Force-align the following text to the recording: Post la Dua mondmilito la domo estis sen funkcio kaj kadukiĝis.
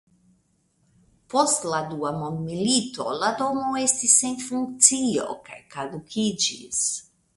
Post 1.33 1.67
la 1.73 1.81
Dua 1.91 2.13
mondmilito 2.21 3.05
la 3.25 3.29
domo 3.43 3.69
estis 3.85 4.15
sen 4.23 4.41
funkcio 4.47 5.29
kaj 5.51 5.61
kadukiĝis. 5.77 6.83